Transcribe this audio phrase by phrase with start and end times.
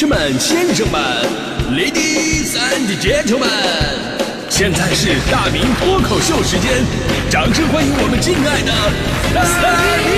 [0.00, 1.02] 士们、先生们
[1.72, 3.48] ，Ladies and Gentlemen，
[4.48, 6.84] 现在是大明脱口秀时间，
[7.28, 8.70] 掌声欢迎我们敬爱的
[9.34, 9.42] 大
[10.04, 10.14] 明！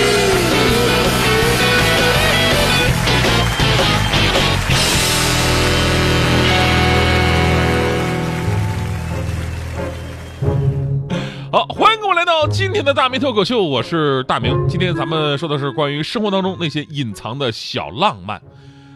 [11.50, 14.54] 好，欢迎各位来到今天的大明脱口秀，我是大明。
[14.68, 18.42] 今天咱们说的是关于生活当中那些隐藏的小浪漫。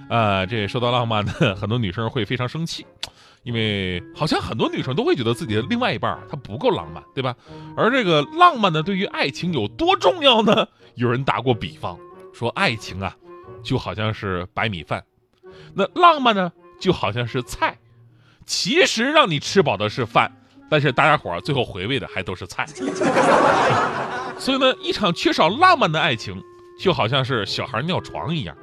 [0.09, 2.87] 呃，这说到浪漫呢，很多女生会非常生气，
[3.43, 7.35] 因为好像很多女生都会觉得自己的另外一半她不够浪漫，对吧？
[7.77, 10.69] 而这个浪漫呢，对于爱情有多重要呢？
[10.95, 11.99] 有人打过比方，
[12.33, 13.17] 说爱情啊，
[13.63, 15.05] 就好像是白米饭，
[15.75, 17.79] 那浪漫呢，就好像是菜。
[18.47, 20.31] 其实让你吃饱的是饭。
[20.71, 22.67] 但是大家伙儿最后回味的还都是菜，
[24.39, 26.43] 所以呢，一场缺少浪漫的爱情，
[26.81, 28.57] 就好像是小孩尿床一样，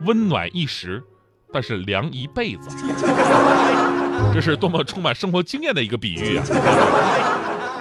[0.00, 1.02] 温暖一时，
[1.52, 2.68] 但是凉一辈子。
[4.32, 6.44] 这是多么充满生活经验的一个比喻啊！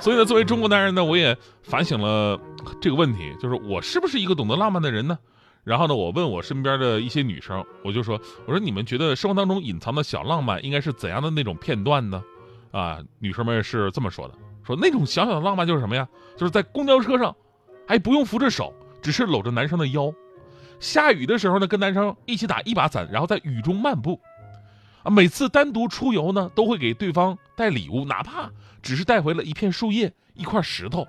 [0.01, 2.39] 所以呢，作为中国男人呢，我也反省了
[2.81, 5.17] 这个问题，就是我是不是一个懂得浪漫的人呢？
[5.63, 12.21] 然后呢，我问我身边的一些女生，我就说，我说你们觉得生活当中隐藏的小浪漫应该是怎样的那种片段呢？
[12.71, 16.07] 啊，女生们是这么说的，说那种小小的浪漫就是什么呀？
[16.37, 17.35] 就是在公交车上，
[17.87, 20.13] 还不用扶着手，只是搂着男生的腰，
[20.79, 24.19] 下雨的时候呢，跟男生一起打一把伞，然后在雨中漫步。
[25.03, 28.49] 啊，每次单独出游呢，都会给对方带礼物，哪怕
[28.81, 31.07] 只是带回了一片树叶、一块石头，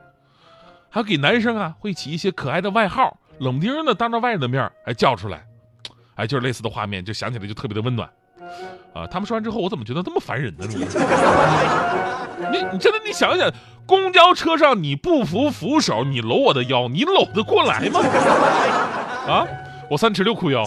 [0.91, 5.47] 还给男生啊会起一些可爱的外号，冷不丁的当着外人的面还叫出来，
[6.17, 8.09] 哎，就是类似的画面，就想起来就特别的温暖。
[8.93, 9.07] 啊！
[9.11, 10.65] 他们说完之后，我怎么觉得这么烦人呢？
[12.53, 13.51] 你，你真的你想想，
[13.87, 18.01] 公交车上你不扶扶手，你搂我的腰，你搂得过来吗？
[19.27, 19.47] 啊！
[19.89, 20.65] 我三尺六裤腰，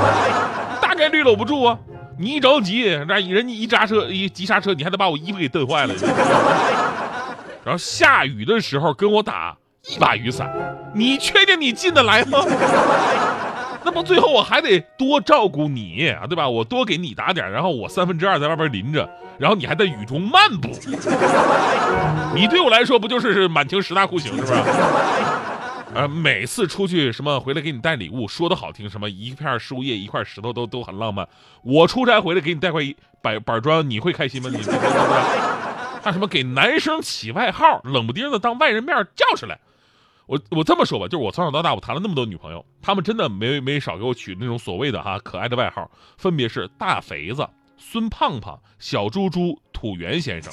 [0.80, 1.78] 大概率搂不住啊！
[2.18, 5.94] 你一着急，那人家一刹车一急刹车，你还得把我衣服给蹬坏了。
[7.64, 9.56] 然后下雨的时候跟我打
[9.86, 10.50] 一把雨伞，
[10.94, 12.38] 你确定你进得来吗？
[13.84, 16.48] 那不最后我还得多照顾你啊，对吧？
[16.48, 20.68] 我多给你打点，然后我三分之二在外边淋着，然后你还在雨中漫步。
[22.34, 24.54] 你对我来说不就是满清十大酷刑是不是？
[25.94, 31.28] 呃，每次出去什么回来给你带礼物，说的好听，什么一片树叶一块石头都都很浪漫。
[31.62, 32.82] 我出差回来给你带块
[33.20, 34.50] 板板砖，你会开心吗？
[34.52, 34.58] 你
[36.02, 39.58] 他什么给男生起外号，冷不丁的当外人面叫出来。
[40.26, 47.48] 我我这么说吧，就是我从小到大，我谈了那么多女朋友，他们真的没没少给我取那种所谓的哈可爱的外号，分别是大肥子、
[47.78, 50.52] 孙胖胖、小猪猪、土元先生。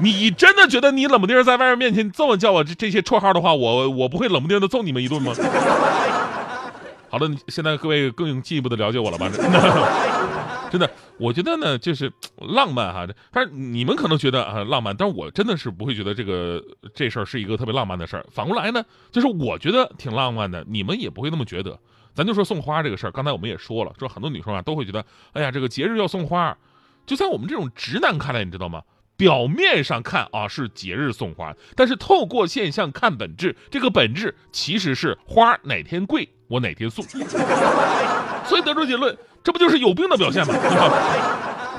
[0.02, 5.32] 你真的觉得你冷不丁在外人面前这么叫我这这些绰号的话，我我不会冷不丁的揍你们一顿吗？
[7.10, 9.28] 好了，现在各位更进一步的了解我了吧？
[9.34, 13.04] 真的，真的我觉得呢，就是浪漫哈。
[13.32, 16.62] 但是你们可能觉得啊浪漫，但是我真的是不会觉得这个
[16.94, 18.24] 这事儿是一个特别浪漫的事儿。
[18.30, 21.76] 反过来呢，就是我觉得挺浪漫的，你们也不会那么觉得。
[22.14, 26.56] 咱就说送花这个事儿，刚才我们也说了，说很多女生啊都会觉得，哎呀，这个节日要送花，
[27.06, 28.82] 就在我们这种直男看来，你知道吗？
[29.20, 37.04] 表面上看啊是节日送花，但是透过现象看本质，这个本质其实是花哪天贵我哪天送。
[38.46, 39.14] 所以得出结论。
[39.42, 40.54] 这不就是有病的表现吗？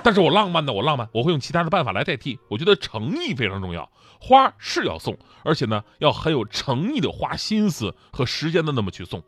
[0.04, 2.38] 但是我浪漫的，我浪漫，我会用其他的办法来代替。
[2.48, 9.24] 我觉得诚意非常重要，花是要送，而且呢，要很有诚意的花心思和时间的那么去送。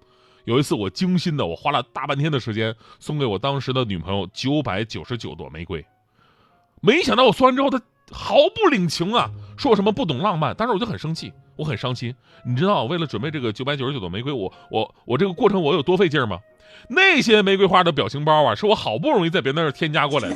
[0.45, 5.85] 有一次我精心的，我花了大半天的时间送给我当时的女朋友九百九十九朵玫瑰，
[6.81, 7.80] 没想到我送完之后，她
[8.11, 10.55] 毫不领情啊，说我什么不懂浪漫。
[10.55, 12.13] 当时我就很生气，我很伤心。
[12.45, 16.39] 你知道，为了准备这个九百九十九朵玫瑰，我我我这个过程我有多费劲吗？
[16.89, 20.35] 那些玫瑰花的表情包啊，是我好不容易在别人那儿添加过来的，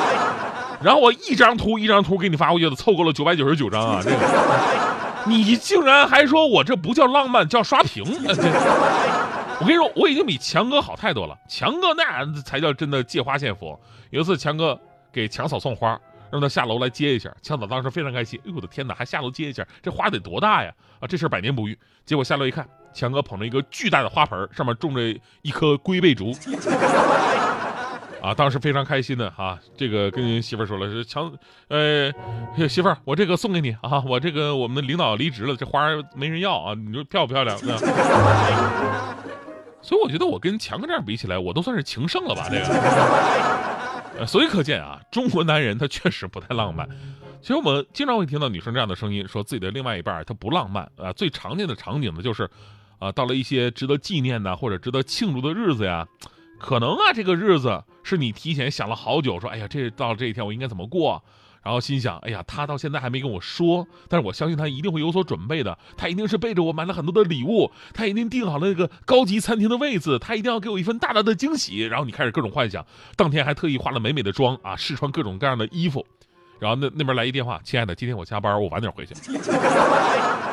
[0.82, 4.00] 然后我一张图一张图给你发过去的，凑够了九百九十九张啊！
[4.02, 4.16] 这个，
[5.26, 8.02] 你竟然还说我这不叫浪漫，叫刷屏！
[9.60, 13.78] 我跟你说，我已经比强哥好太多了，强哥那才叫真的借花献佛。
[14.10, 14.78] 有一次，强哥
[15.12, 16.00] 给强嫂送花，
[16.34, 20.70] 让他下楼来接一下，强子当时非常开心，哎呦我的天哪，还下楼接一下，这花得多大呀？
[20.98, 21.78] 啊，这事儿百年不遇。
[22.04, 22.68] 结果下楼一看。
[22.96, 25.00] 强哥捧着一个巨大的花盆，上面种着
[25.42, 26.32] 一棵龟背竹，
[28.22, 31.28] 啊，当时非常开心的哈，这个跟媳妇儿说了，是强，
[31.66, 32.08] 呃，
[32.68, 37.58] 媳妇儿，我这个送给你啊，我这个我们的领导离职了，这花没人要啊，你说漂不漂亮？
[39.82, 42.46] 所以我觉得我跟强哥这样比起来，我都算是情圣了吧？
[42.48, 42.64] 这个，
[44.18, 46.88] 呃所以可见啊，中国男人他确实不太浪漫。
[47.40, 51.12] 其实我们经常会听到女生这样的声音，说自己的另外一半他不浪漫啊。
[51.12, 52.48] 最常见的场景呢，就是。
[53.00, 56.06] 啊，到了一些值得纪念的或者值得庆祝的日子呀，
[56.58, 61.22] 可能啊，这个日子是你提前想了好久，说，哎呀，这到了这一天我应该怎么过？
[61.64, 65.76] 然后心想，哎呀，他到现在还没跟我说，但是我相信他一定会有所准备的。
[65.96, 71.80] 他一定是背着我买了很多的礼物，他一定订好了那个高级餐厅的位子，他一定要给我一份大大的惊喜。
[71.80, 72.84] 然后你开始各种幻想，
[73.16, 76.06] 当天还特意化了美美的妆啊，试穿各种各样的衣服。
[76.60, 79.14] 然后那那边来一电话，亲爱的，今天我加班，我晚点回去。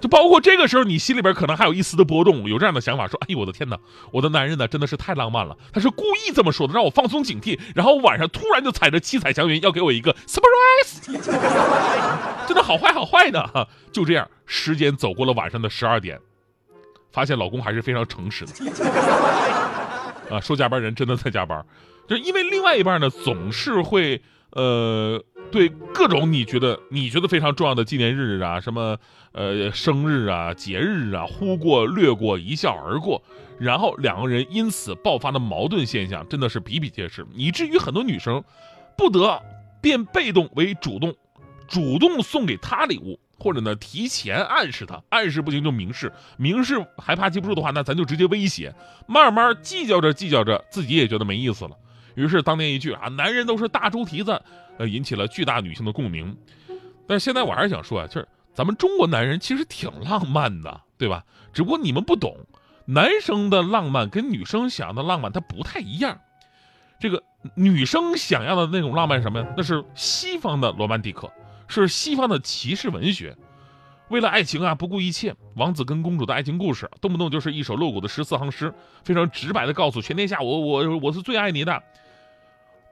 [0.00, 3.78] 就包括这个时候，你心里边可能还有一丝的波动，有这样的想法，说：“哎呦，我的天哪，
[4.12, 11.10] 我的男人呢，真的是太浪漫了，他是故意这么说的，让我放松警惕，然后晚上突然就踩着七彩祥云，要给我一个 surprise，
[12.46, 16.20] 真的好坏好坏的哈。”就这样，时间走过了晚上的十二点，
[17.10, 18.52] 发现老公还是非常诚实的，
[20.30, 21.64] 啊，说加班人真的在加班，
[22.08, 24.22] 就因为另外一半呢，总是会
[24.52, 25.24] 呃。
[25.50, 28.98] 对各种你觉得你觉得非常重要的纪念日啊，什么
[29.32, 33.22] 呃生日啊、节日啊，忽过略过，一笑而过，
[33.58, 38.44] 然后两个人因此爆发的矛盾现象真的是比比皆是，以至于很多女生
[38.94, 39.40] 不得
[39.80, 41.14] 变被动为主动，
[41.66, 48.74] 主动送给他礼物，或者呢提前暗示他，暗示不行就明示，明示还怕记不住的话，那咱就直接威胁，
[49.06, 51.70] 慢慢计较着计较着，自己也觉得没意思了。
[52.18, 54.42] 于是当年一句啊，男人都是大猪蹄子，
[54.76, 56.36] 呃，引起了巨大女性的共鸣。
[57.06, 61.24] 但现在我还是想说啊，就是咱们中国男人其实挺浪漫的，对吧？
[61.52, 62.36] 只不过你们不懂，
[62.86, 66.18] 男生的浪漫跟女生想要的浪漫它不太一样。
[66.98, 67.22] 这个
[67.54, 69.46] 女生想要的那种浪漫什么呀？
[69.56, 71.30] 那是西方的罗曼蒂克，
[71.68, 73.36] 是西方的骑士文学。
[74.08, 78.74] 为了爱情啊，不顾一切，王子跟公主的爱情故事，动不动就是一首露骨的十四行诗，
[79.04, 81.80] 非常直白的告诉全天下，我我我是最爱你的。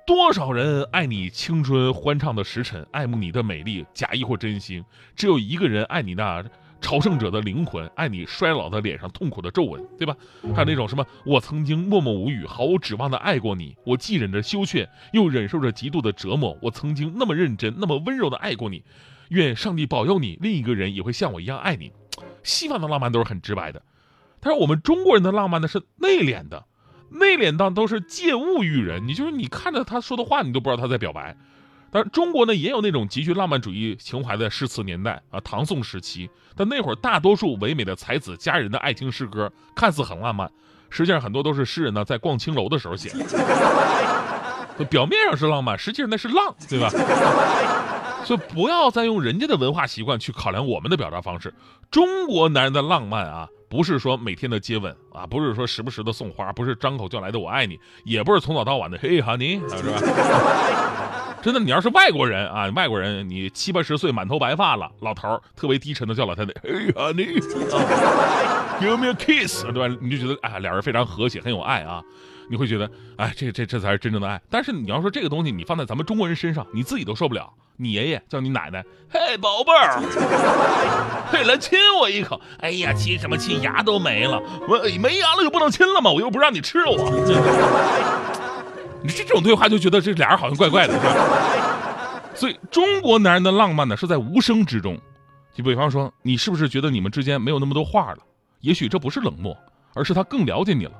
[0.06, 4.80] 多少人爱你青春欢畅的时辰，爱慕你的美丽，假意或真心；
[5.16, 6.44] 只有一个人爱你那
[6.80, 10.16] 朝圣者的灵魂，爱你衰老的脸上痛苦的皱纹，对吧？
[10.54, 16.56] 还有那种什么，我曾经默默无语、毫无指望的爱过你，我既忍着羞怯，又忍受着极度的折磨。
[16.62, 18.84] 我曾经那么认真、那么温柔的爱过你，
[19.30, 21.90] 愿上帝保佑你，另一个人也会像我一样爱你。
[22.44, 23.82] 西方的浪漫都是很直白的，
[24.38, 26.64] 但是我们中国人的浪漫呢是内敛的。
[27.10, 31.36] 内敛到都是借物喻人，你就是你看着他说的话，你都不知道他在表白。
[31.90, 36.28] 但是中国呢，也有那种极具浪漫主义情怀的诗词年代啊，唐宋时期。
[36.54, 40.50] 但那会儿大多数唯美的才子佳人的爱情诗歌，看似很浪漫，
[40.90, 43.24] 实际上很多都是诗人呢在逛青楼的时候写的。
[44.90, 46.90] 表面上是浪漫，实际上那是浪，对吧？
[48.26, 51.54] 所以不要再用人家的文化习惯去考量我们的表达方式。
[51.90, 53.48] 中国男人的浪漫啊。
[53.68, 59.98] 不是说每天的接吻啊，不是说时不时的送花，不是张口就来的我爱你，也不是从早到晚的嘿哈尼，是吧？
[61.42, 67.24] 真的，你要是外国人啊，外国人你七八十岁满头白发了，老头特别低沉的叫老太太嘿哈尼
[68.80, 69.96] ，Give me a kiss，对吧？
[70.00, 72.00] 你就觉得哎，俩人非常和谐，很有爱啊，
[72.48, 74.40] 你会觉得哎，这这这才是真正的爱。
[74.50, 77.52] 但是你要说这个东西，你放在咱们中国人身上，你自己都受不了。
[77.76, 80.00] 你爷爷叫你奶奶，嘿，宝贝儿，
[81.30, 82.40] 嘿，来亲我一口。
[82.58, 86.10] 哎呀，亲什么亲，牙都没了，我没牙了就不能亲了吗？
[86.10, 86.96] 我又不让你吃我。
[89.02, 91.14] 你这种对话就觉得这俩人好像怪怪的，是吧？
[92.34, 94.98] 所以中国男人的浪漫呢，是在无声之中。
[95.54, 98.18] 就比方说，你是不是觉得你们之间没有那么多话了？
[98.60, 99.54] 也许这不是冷漠，
[99.94, 100.92] 而是他更了解你了。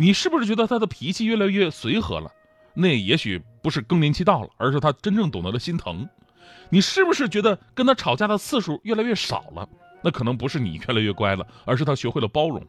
[0.00, 2.30] 你是不是觉得他的脾气越来越随和了？
[2.72, 6.08] 那也许不是更年期到了，而是他真正懂得了心疼。
[6.70, 9.68] 你是不是觉得跟他吵架的次数越来越少了？
[10.00, 12.64] 那可能不是你越来越乖了，而是他学会了包容。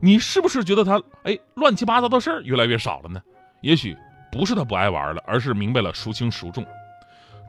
[0.00, 3.22] 你是不是觉得他哎乱七八糟的事儿越来越少了呢？
[3.60, 3.96] 也许
[4.32, 6.66] 不是他不爱玩了，而是明白了孰轻孰重。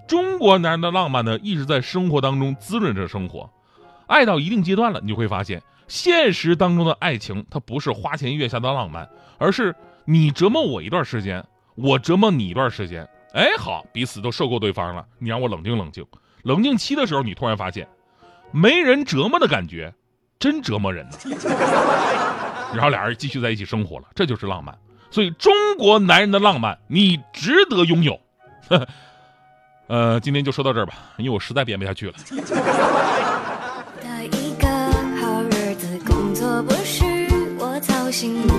[0.08, 3.50] 中国男人的浪漫呢，一直在生活当中滋润着生活。
[4.06, 9.76] 爱到一定阶段了，你就会发现，现实当中的爱情它不是花前月下的浪漫，而是
[10.06, 11.46] 你折磨我一段时间。
[11.76, 15.06] 我折磨你一段时间，哎，好，彼此都受够对方了。
[15.20, 16.04] 你让我冷静冷静，
[16.42, 17.88] 冷静期的时候，你突然发现，
[18.52, 19.94] 没人折磨的感觉，
[20.40, 21.18] 真折磨人呢。
[22.74, 24.76] 然后俩人继续在一起生活了，这就是浪漫。
[25.12, 28.20] 所以中国男人的浪漫，你值得拥有。
[29.86, 32.14] 呃，今天就说到这儿吧，因为我实在编不下去了。
[38.18, 38.57] 心。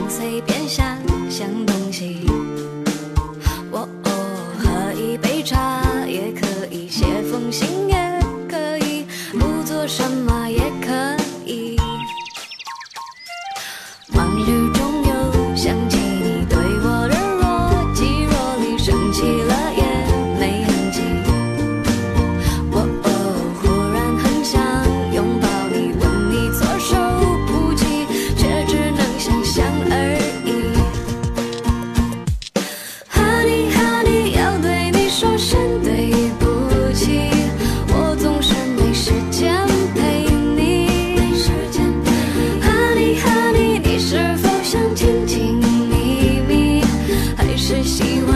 [47.88, 48.27] 喜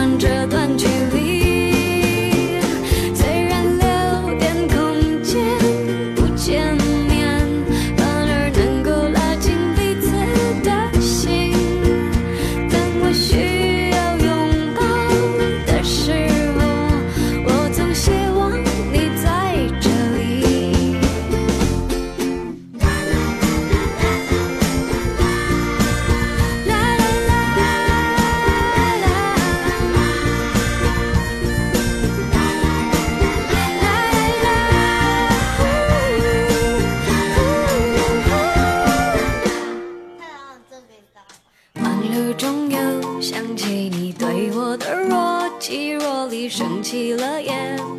[42.35, 47.53] 中又想起你对我的若即若离，生气了也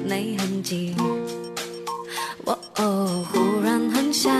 [0.06, 0.94] 没痕迹。
[2.44, 4.32] 我哦，忽然很想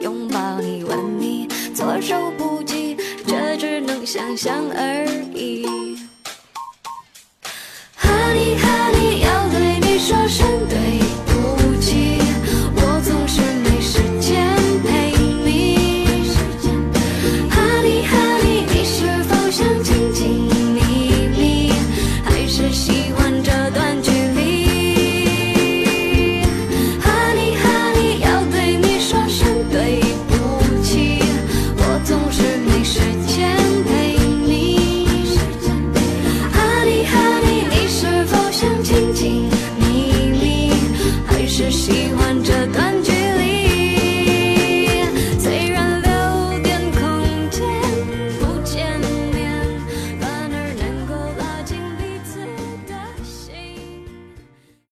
[0.00, 5.71] 拥抱你，吻你，措手不及，却只能想象而已。